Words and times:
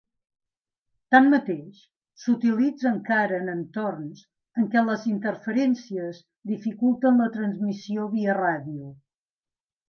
Tanmateix, 1.15 1.81
s'utilitza 2.21 2.87
encara 2.91 3.37
en 3.41 3.51
entorns 3.53 4.23
en 4.63 4.71
què 4.71 4.83
les 4.87 5.05
interferències 5.13 6.23
dificulten 6.53 7.21
la 7.25 7.29
transmissió 7.37 8.09
via 8.17 8.41
ràdio. 8.41 8.91